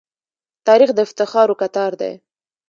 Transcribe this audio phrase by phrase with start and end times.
[0.67, 2.13] تاریخ د افتخارو کتار دی.